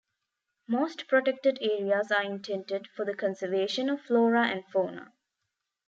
[0.67, 5.13] Most protected areas are intended for the conservation of flora and fauna.